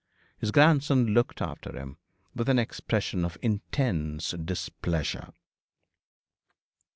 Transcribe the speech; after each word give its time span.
His 0.39 0.49
grandson 0.49 1.13
looked 1.13 1.43
after 1.43 1.77
him, 1.77 1.97
with 2.33 2.49
an 2.49 2.57
expression 2.57 3.23
of 3.23 3.37
intense 3.43 4.31
displeasure. 4.31 5.31